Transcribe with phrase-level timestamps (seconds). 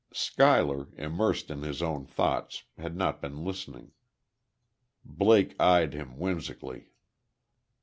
[0.11, 3.91] Schuyler, immersed in his own thoughts, had not been listening.
[5.05, 6.87] Blake eyed him, whimsically.